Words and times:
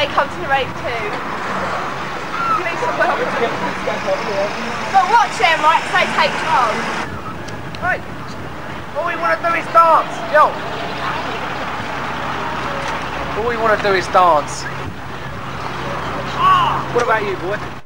say 0.00 0.06
come 0.14 0.28
to 0.28 0.40
the 0.40 0.48
rave 0.48 0.72
too. 0.80 1.04
Please 2.56 2.80
and 2.80 2.96
welcome. 2.96 3.28
But 4.96 5.04
watch 5.12 5.36
them, 5.36 5.60
right? 5.60 5.84
Say 5.92 6.08
take 6.16 6.32
charge. 6.40 6.80
Right. 7.84 8.00
All 8.96 9.06
we 9.06 9.16
want 9.16 9.36
to 9.36 9.46
do 9.46 9.54
is 9.54 9.66
dance. 9.76 10.16
Yo. 10.32 10.48
All 13.36 13.48
we 13.48 13.56
want 13.58 13.78
to 13.78 13.86
do 13.86 13.94
is 13.94 14.06
dance. 14.06 14.64
Ah! 16.42 16.90
What 16.94 17.04
about 17.04 17.22
you, 17.22 17.36
boy? 17.36 17.79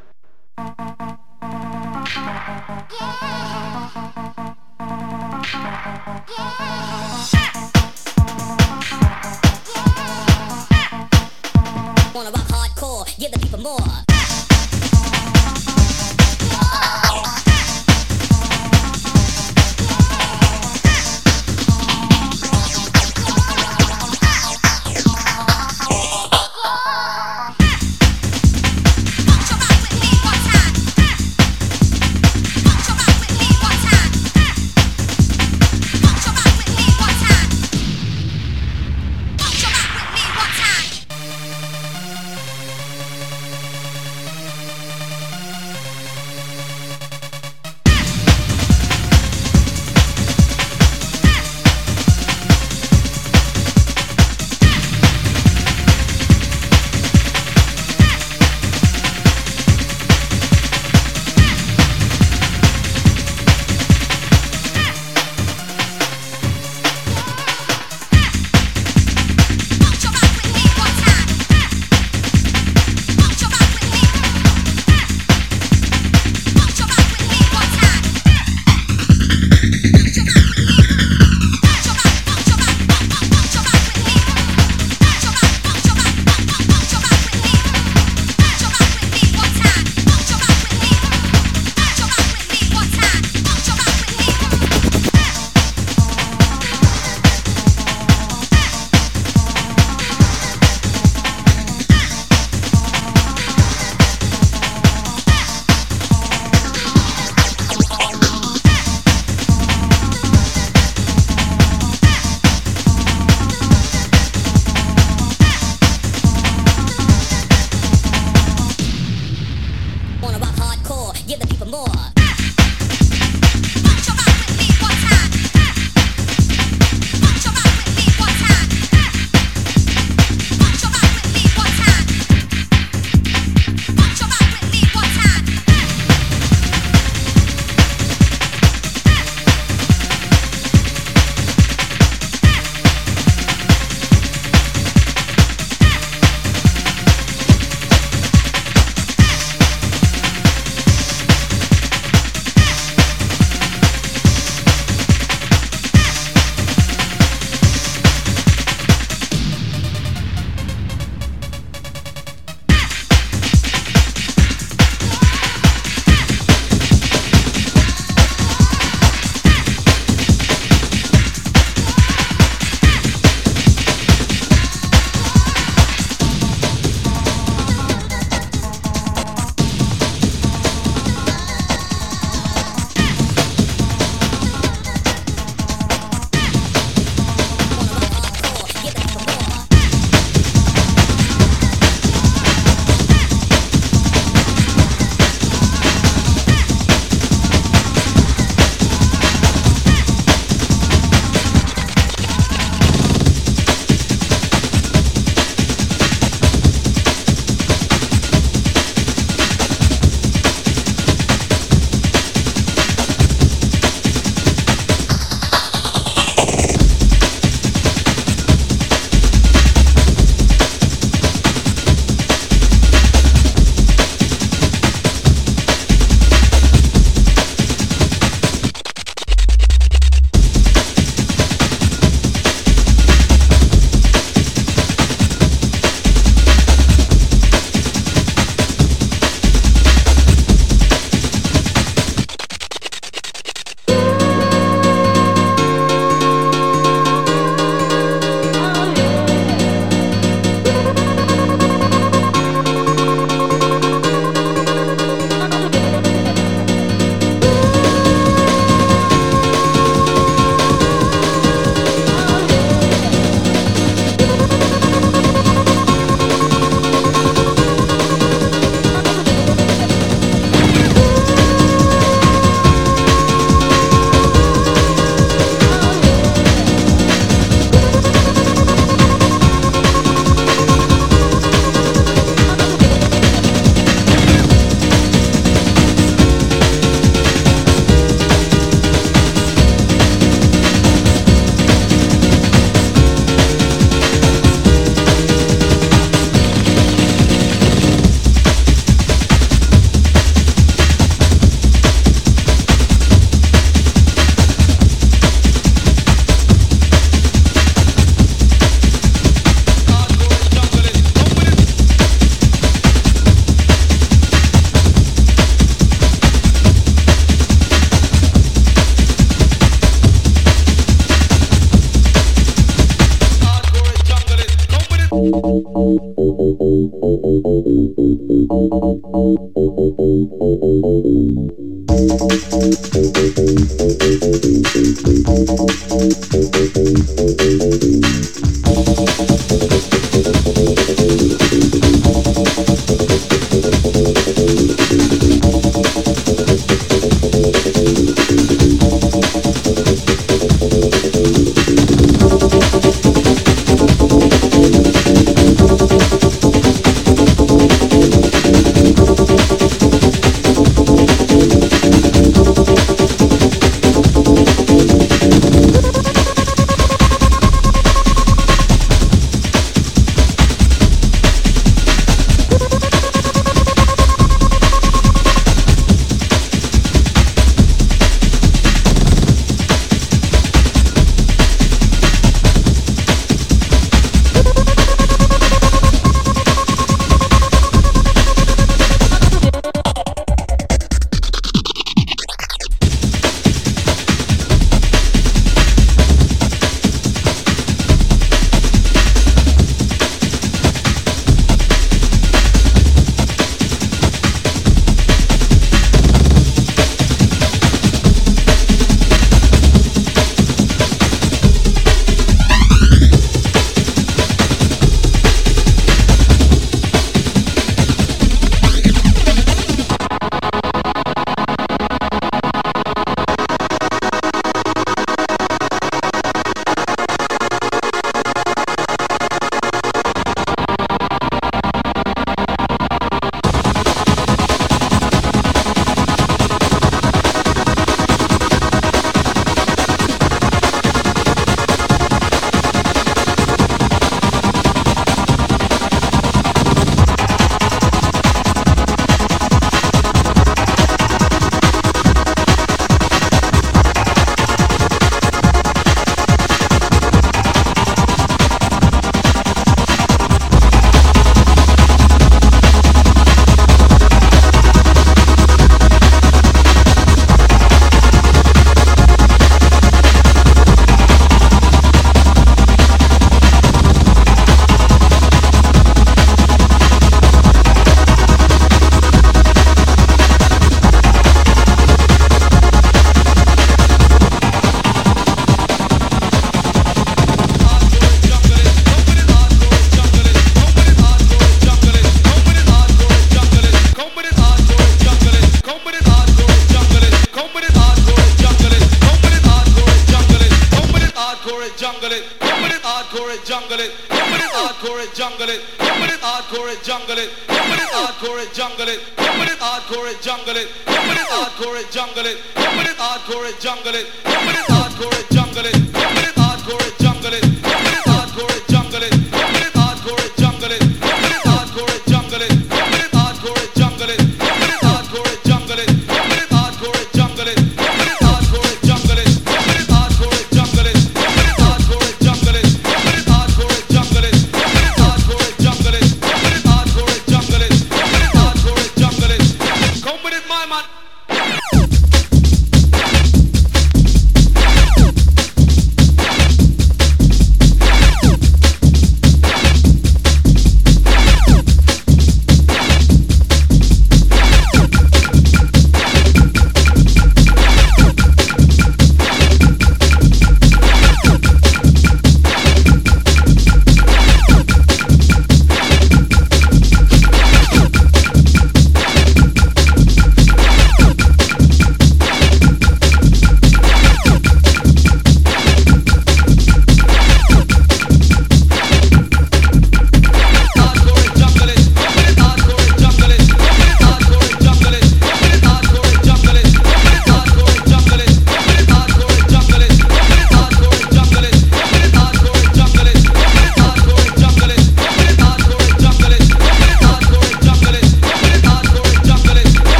Wanna 12.14 12.30
rock 12.30 12.46
hardcore, 12.46 13.18
give 13.18 13.32
the 13.32 13.40
people 13.40 13.58
more. 13.58 14.13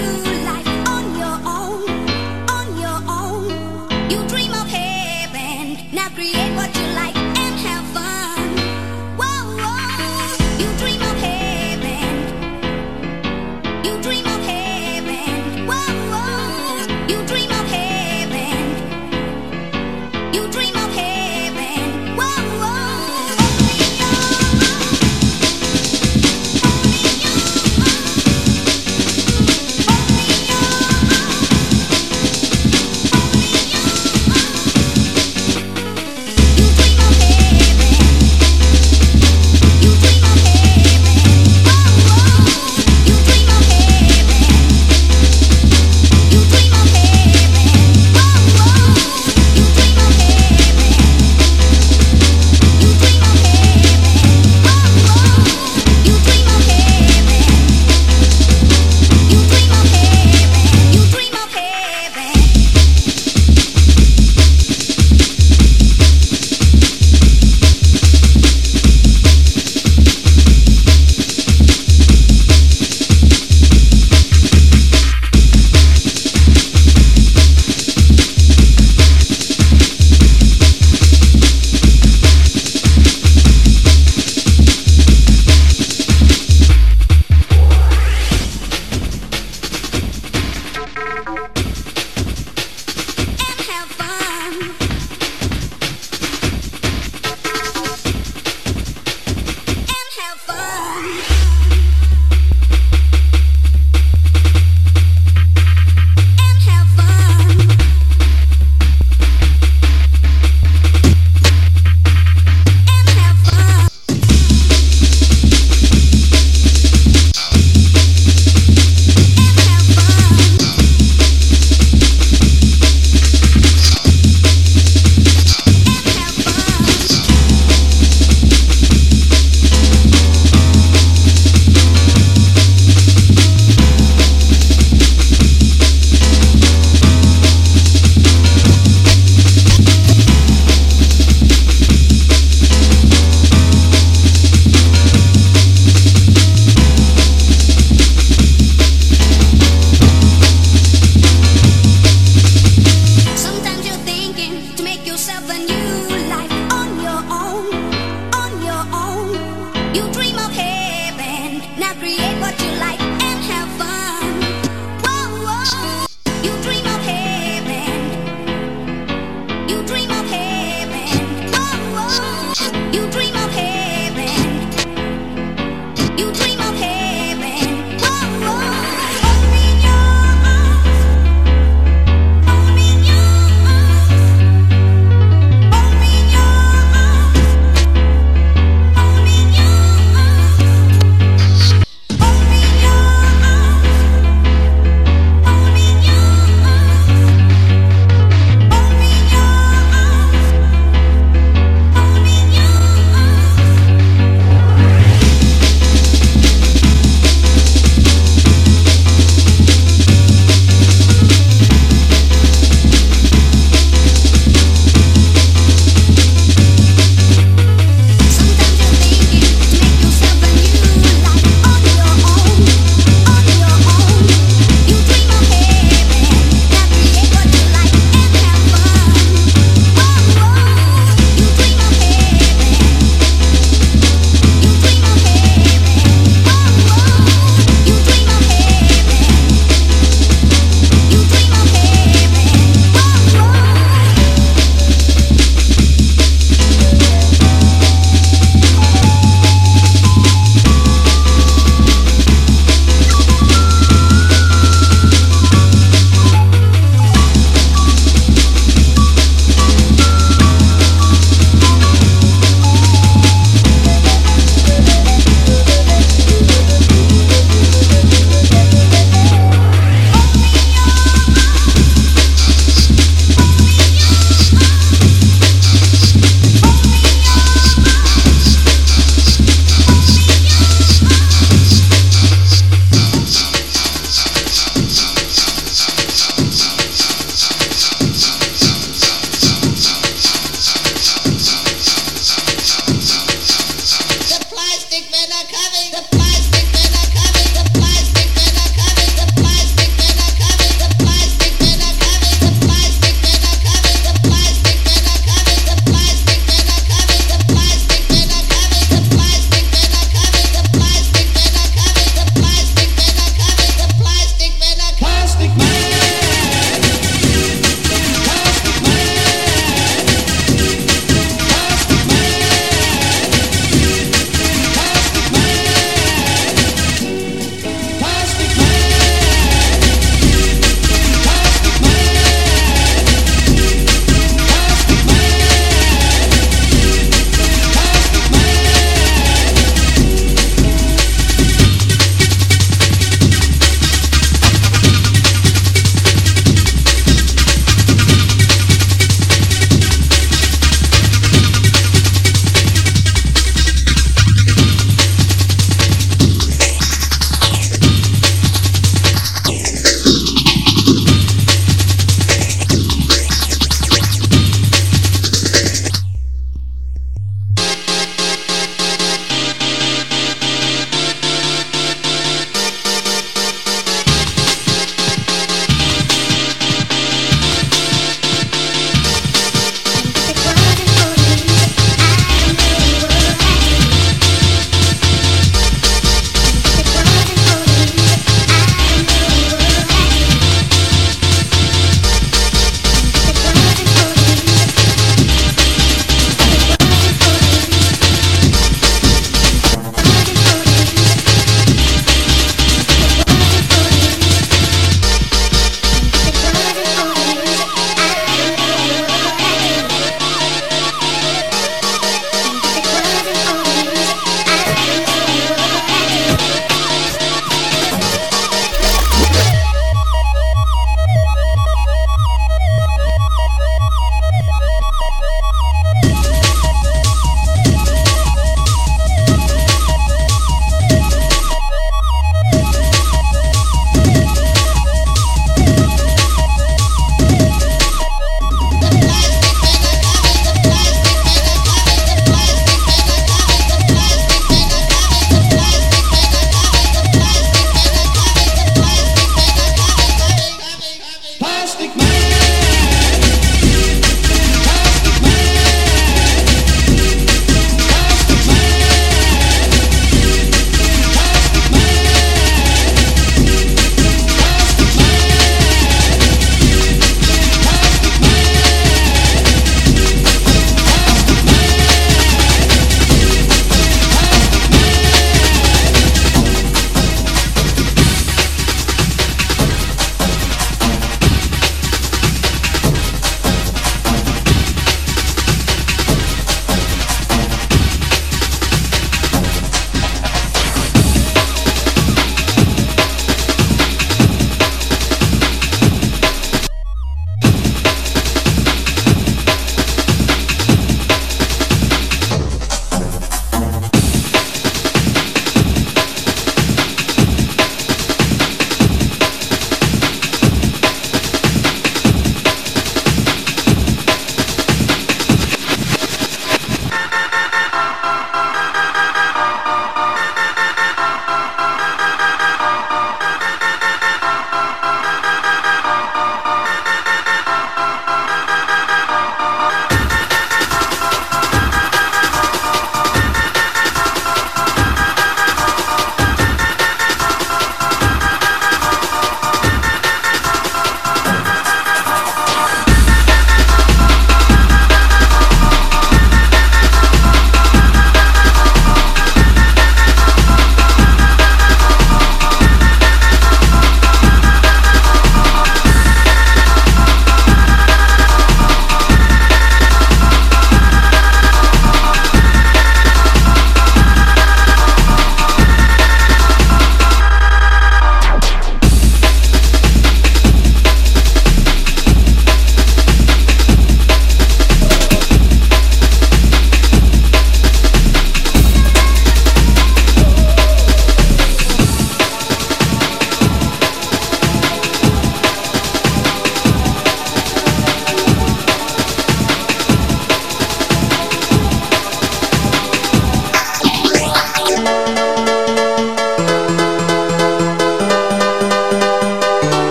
Yourself 0.00 0.29